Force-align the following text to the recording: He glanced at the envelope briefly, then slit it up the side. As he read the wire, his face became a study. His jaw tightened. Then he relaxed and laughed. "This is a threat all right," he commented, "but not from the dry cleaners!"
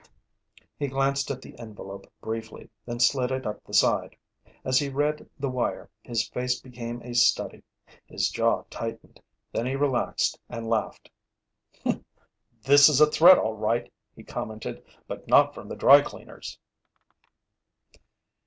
He 0.79 0.87
glanced 0.87 1.29
at 1.29 1.43
the 1.43 1.55
envelope 1.59 2.11
briefly, 2.21 2.71
then 2.87 2.99
slit 2.99 3.29
it 3.29 3.45
up 3.45 3.63
the 3.63 3.73
side. 3.75 4.15
As 4.65 4.79
he 4.79 4.89
read 4.89 5.29
the 5.37 5.47
wire, 5.47 5.91
his 6.01 6.27
face 6.29 6.59
became 6.59 7.03
a 7.03 7.13
study. 7.13 7.61
His 8.07 8.29
jaw 8.31 8.63
tightened. 8.71 9.21
Then 9.51 9.67
he 9.67 9.75
relaxed 9.75 10.39
and 10.49 10.67
laughed. 10.67 11.11
"This 12.63 12.89
is 12.89 12.99
a 12.99 13.11
threat 13.11 13.37
all 13.37 13.53
right," 13.55 13.93
he 14.15 14.23
commented, 14.23 14.83
"but 15.07 15.27
not 15.27 15.53
from 15.53 15.67
the 15.67 15.75
dry 15.75 16.01
cleaners!" 16.01 16.57